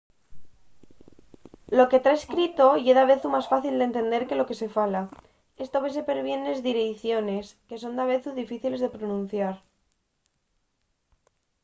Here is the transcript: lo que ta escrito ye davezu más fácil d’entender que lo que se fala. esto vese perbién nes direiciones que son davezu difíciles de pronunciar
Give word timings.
lo 1.77 1.85
que 1.89 1.99
ta 2.03 2.11
escrito 2.19 2.65
ye 2.83 2.93
davezu 2.99 3.27
más 3.35 3.49
fácil 3.53 3.73
d’entender 3.77 4.21
que 4.27 4.37
lo 4.39 4.47
que 4.49 4.59
se 4.61 4.69
fala. 4.77 5.01
esto 5.63 5.77
vese 5.85 6.07
perbién 6.09 6.39
nes 6.45 6.65
direiciones 6.69 7.45
que 7.67 7.81
son 7.83 7.93
davezu 7.99 8.29
difíciles 8.41 8.81
de 8.81 8.93
pronunciar 8.95 9.55